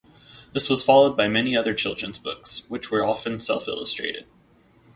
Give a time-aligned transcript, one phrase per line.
[0.53, 4.25] This was followed by many other children's books, which were often self-illustrated.